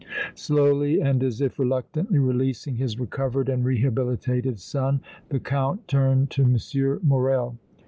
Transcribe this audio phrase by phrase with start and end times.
[0.33, 6.41] Slowly and as if reluctantly releasing his recovered and rehabilitated son, the Count turned to
[6.43, 6.57] M.
[7.03, 7.59] Morrel.